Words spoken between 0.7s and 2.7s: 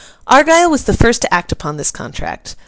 was the first to act upon this contract.